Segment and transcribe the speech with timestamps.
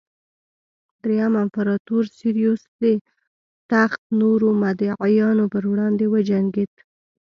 [1.03, 2.83] درېیم امپراتور سېوروس د
[3.71, 6.71] تخت نورو مدعیانو پر وړاندې وجنګېد